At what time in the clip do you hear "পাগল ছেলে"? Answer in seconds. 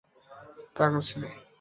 0.75-1.27